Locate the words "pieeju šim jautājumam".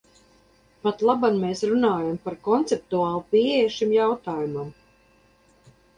3.35-4.73